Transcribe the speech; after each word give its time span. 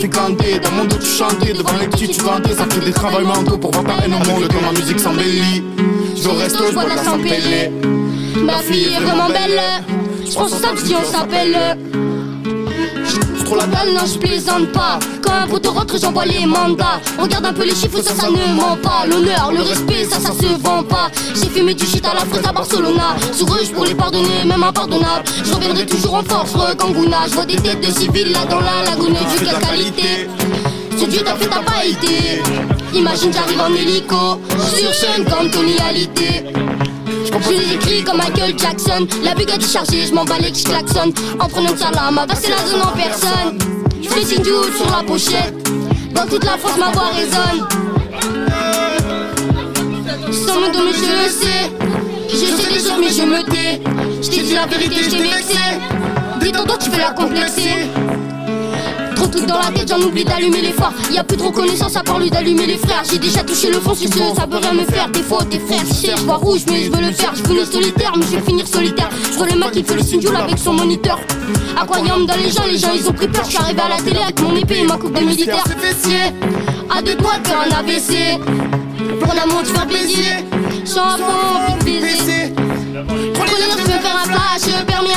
tu 0.00 0.08
glandais, 0.08 0.58
dans 0.58 0.72
mon 0.72 0.84
dos 0.86 0.96
tu 0.96 1.06
chantais, 1.06 1.52
devant 1.52 1.76
les 1.78 1.86
petits 1.86 2.08
tu 2.08 2.20
vendais, 2.22 2.54
ça 2.54 2.64
fait 2.64 2.84
des 2.84 2.92
travails 2.92 3.24
mentaux 3.24 3.58
pour 3.58 3.70
voir 3.70 3.84
ta 3.84 4.04
haine 4.04 4.14
au 4.14 4.30
monde, 4.30 4.48
quand 4.50 4.62
ma 4.62 4.72
musique 4.72 4.98
s'embellit. 4.98 5.62
Je 6.16 6.28
reste 6.28 6.60
au, 6.60 6.66
je 6.68 6.72
vois 6.72 6.84
la. 6.88 6.94
Ma 8.42 8.58
fille 8.58 8.94
est 8.94 9.00
vraiment 9.00 9.28
belle, 9.28 9.60
je 10.26 10.32
pense 10.32 10.50
ça 10.50 10.68
si 10.76 10.94
on 10.94 11.04
s'appelle 11.04 11.76
trop 13.50 13.58
la 13.58 13.66
dalle, 13.66 13.92
non 13.92 14.06
je 14.06 14.18
plaisante 14.18 14.70
pas. 14.72 14.98
Quand 15.22 15.32
un 15.32 15.46
poteau 15.48 15.72
rentre 15.72 15.98
j'envoie 16.00 16.24
les 16.24 16.46
mandats. 16.46 17.00
Regarde 17.18 17.46
un 17.46 17.52
peu 17.52 17.64
les 17.64 17.74
chiffres, 17.74 18.00
ça 18.00 18.14
ça 18.14 18.28
ne 18.30 18.54
ment 18.54 18.76
pas. 18.76 19.06
L'honneur, 19.08 19.50
le 19.52 19.62
respect, 19.62 20.04
ça 20.04 20.20
ça 20.20 20.32
se 20.32 20.46
vend 20.62 20.82
pas. 20.84 21.10
J'ai 21.34 21.48
fumé 21.48 21.74
du 21.74 21.84
shit 21.84 22.04
à 22.06 22.14
la 22.14 22.20
fraise 22.20 22.46
à 22.46 22.52
Barcelona. 22.52 23.16
Sur 23.32 23.46
eux 23.54 23.60
je 23.64 23.88
les 23.88 23.94
pardonner, 23.94 24.44
même 24.46 24.62
impardonnable. 24.62 25.24
Je 25.44 25.52
reviendrai 25.52 25.86
toujours 25.86 26.14
en 26.14 26.22
force, 26.22 26.52
Kanguna. 26.76 27.26
Je 27.28 27.34
vois 27.34 27.46
des 27.46 27.56
têtes 27.56 27.80
de 27.80 27.92
civils 27.92 28.30
là 28.32 28.44
dans 28.48 28.60
la 28.60 28.84
lagune 28.84 29.14
Vu 29.14 29.44
quelle 29.44 29.58
qualité. 29.58 30.28
Ce 30.96 31.04
Dieu 31.06 31.22
t'a 31.22 31.34
fait 31.34 31.48
ta 31.48 31.60
pas 31.60 31.84
été. 31.84 32.42
Imagine 32.94 33.32
j'arrive 33.32 33.60
en 33.60 33.74
hélico. 33.74 34.40
Sur 34.76 34.94
chaîne 34.94 35.24
comme 35.24 35.50
Tony 35.50 35.76
Hallyday 35.78 36.59
je 37.42 37.50
les 37.50 37.74
écris 37.74 38.04
comme 38.04 38.18
Michael 38.18 38.58
Jackson. 38.58 39.06
La 39.22 39.34
Bugatti 39.34 39.68
chargée, 39.68 40.06
je 40.06 40.14
m'en 40.14 40.24
bats 40.24 40.38
les 40.38 40.52
klaxonne. 40.52 41.12
En 41.38 41.48
prenant 41.48 41.76
ça 41.76 41.90
là, 41.90 42.10
m'a 42.10 42.26
passé 42.26 42.50
la 42.50 42.66
zone 42.66 42.82
en 42.82 42.96
personne. 42.96 43.58
Je 44.02 44.08
fais 44.08 44.24
signe 44.24 44.44
sur 44.44 44.90
la 44.90 45.02
pochette. 45.02 45.54
Dans 46.14 46.26
toute 46.26 46.44
la 46.44 46.56
France, 46.58 46.78
ma 46.78 46.90
voix 46.90 47.10
résonne. 47.14 47.68
Sans 50.32 50.60
me 50.60 50.72
donner, 50.72 50.92
je 50.92 51.24
le 51.24 51.30
sais. 51.30 51.70
Je 52.28 52.36
sais 52.36 52.72
des 52.72 52.80
choses, 52.80 53.00
mais 53.00 53.10
je 53.10 53.22
me 53.22 53.42
tais. 53.42 53.80
Je 54.22 54.28
t'ai 54.30 54.42
dit 54.42 54.54
la 54.54 54.66
vérité, 54.66 55.02
je 55.04 55.10
t'ai 55.10 55.22
vexé. 55.22 55.58
Dis 56.40 56.52
toi, 56.52 56.76
tu 56.82 56.90
fais 56.90 56.98
la 56.98 57.10
complexer. 57.10 57.88
Trop 59.20 59.28
tout 59.28 59.44
dans 59.44 59.58
la 59.58 59.70
tête, 59.70 59.86
j'en 59.86 60.00
oublie 60.00 60.24
d'allumer 60.24 60.62
les 60.62 60.72
phares. 60.72 60.94
Y 61.12 61.18
a 61.18 61.24
plus 61.24 61.36
de 61.36 61.42
reconnaissance 61.42 61.94
à 61.94 62.02
part 62.02 62.18
lui 62.18 62.30
d'allumer 62.30 62.64
les 62.64 62.78
frères. 62.78 63.02
J'ai 63.10 63.18
déjà 63.18 63.42
touché 63.44 63.70
le 63.70 63.78
fond, 63.78 63.94
si 63.94 64.08
ça 64.08 64.46
peut 64.46 64.56
rien 64.56 64.72
me 64.72 64.84
faire. 64.84 65.10
Des 65.10 65.22
fois, 65.22 65.44
tes 65.44 65.58
frères, 65.58 65.84
je 65.86 65.92
sais, 65.92 66.14
je 66.16 66.22
vois 66.22 66.36
rouge, 66.36 66.62
mais 66.68 66.84
je 66.84 66.90
veux 66.90 67.02
le 67.02 67.12
faire. 67.12 67.34
Je 67.34 67.42
finis 67.42 67.66
solitaire, 67.70 68.12
mais 68.16 68.24
je 68.24 68.36
vais 68.36 68.40
finir 68.40 68.66
solitaire. 68.66 69.10
Je 69.30 69.36
vois 69.36 69.46
le 69.46 69.56
mec 69.56 69.72
qui 69.72 69.84
fait 69.84 69.94
le 69.94 70.02
signe 70.02 70.26
avec 70.26 70.58
son 70.58 70.72
moniteur. 70.72 71.18
Aquarium 71.78 72.24
dans 72.24 72.36
les 72.36 72.50
gens, 72.50 72.64
les 72.64 72.78
gens 72.78 72.92
ils 72.94 73.06
ont 73.10 73.12
pris 73.12 73.28
peur. 73.28 73.44
Je 73.44 73.50
suis 73.50 73.58
arrivé 73.58 73.82
à 73.82 73.88
la 73.90 73.96
télé 73.96 74.20
avec 74.20 74.40
mon 74.40 74.56
épée 74.56 74.78
et 74.78 74.84
ma 74.84 74.96
coupe 74.96 75.12
de 75.12 75.24
militaire. 75.24 75.64
C'est 75.66 75.78
fessier, 75.78 76.20
à 76.88 77.02
deux 77.02 77.16
doigts 77.16 77.38
de 77.42 77.46
faire 77.46 77.60
un 77.60 77.78
AVC. 77.78 78.40
Pour 79.20 79.34
l'amour, 79.34 79.62
tu 79.64 79.74
fais 79.78 79.86
plaisir. 79.86 80.24
Champion, 80.86 81.76
baiser. 81.84 82.54
Prenez 83.34 83.50
je 83.60 83.82
veux 83.82 83.98
faire 84.00 84.16
un 84.16 84.24
flash, 84.24 84.69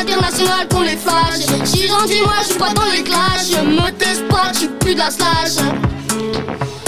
international 0.00 0.68
qu'on 0.68 0.82
les 0.82 0.96
fâche. 0.96 1.46
J'suis 1.64 1.88
gentil, 1.88 2.20
moi 2.22 2.34
j'suis 2.42 2.58
pas 2.58 2.72
dans 2.72 2.90
les 2.90 3.02
clashs. 3.02 3.50
Me 3.64 3.90
teste 3.90 4.26
pas, 4.28 4.50
j'suis 4.54 4.68
plus 4.80 4.94
de 4.94 4.98
la 4.98 5.10
slash. 5.10 5.64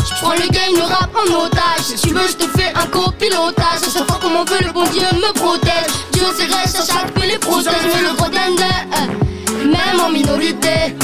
J'prends 0.06 0.32
le 0.32 0.48
game, 0.48 0.74
le 0.76 0.82
rap 0.82 1.10
en 1.14 1.44
otage. 1.44 1.84
Si 1.84 1.94
tu 1.94 2.14
veux, 2.14 2.26
j'te 2.26 2.46
fais 2.56 2.72
un 2.74 2.86
copilotage. 2.86 3.82
À 3.86 3.98
chaque 3.98 4.10
fois 4.10 4.18
qu'on 4.20 4.44
veut, 4.44 4.64
le 4.64 4.72
bon 4.72 4.84
Dieu 4.84 5.02
me 5.12 5.32
protège. 5.34 5.92
Dieu 6.12 6.22
reste 6.24 6.80
à 6.80 6.92
chaque 6.92 7.18
fait 7.18 7.26
les 7.26 7.38
protège, 7.38 7.74
mais 7.94 8.02
le 8.02 8.16
protège, 8.16 8.40
même 9.64 10.00
en 10.00 10.10
minorité. 10.10 10.96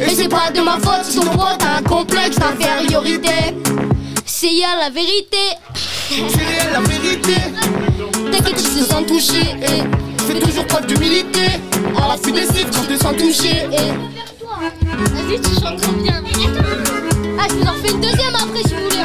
Et 0.00 0.14
c'est 0.14 0.28
pas 0.28 0.50
de 0.50 0.60
ma 0.60 0.78
faute 0.78 1.04
si 1.04 1.18
ton 1.18 1.26
pote 1.26 1.62
a 1.64 1.78
un 1.78 1.82
complexe 1.82 2.36
d'infériorité. 2.36 3.56
C'est 4.24 4.52
y'a 4.52 4.76
la 4.78 4.90
vérité. 4.90 5.38
C'est 6.08 6.72
la 6.72 6.80
vérité. 6.80 7.36
T'inquiète, 8.30 8.56
tu 8.56 8.62
te 8.62 8.84
sens 8.84 9.06
touché. 9.06 9.40
Et 9.62 10.05
fais 10.36 10.46
toujours 10.46 10.66
preuve 10.66 10.86
d'humilité. 10.86 11.46
À 11.96 12.08
la 12.08 12.16
cibles 12.16 12.70
quand 12.72 12.82
tu 12.82 12.96
te 12.96 13.02
sens 13.02 13.16
touché. 13.16 13.66
Vas-y, 13.70 15.40
tu 15.40 15.50
chantes 15.60 15.80
trop 15.80 15.92
bien. 15.92 16.22
Ah, 17.38 17.46
je 17.48 17.54
vous 17.54 17.66
en 17.66 17.72
refais 17.72 17.90
une 17.90 18.00
deuxième 18.00 18.34
après 18.34 18.62
si 18.66 18.74
vous 18.74 18.82
voulez. 18.84 18.96